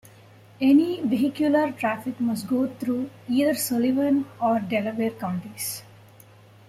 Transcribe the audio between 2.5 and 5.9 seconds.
through either Sullivan or Delaware counties.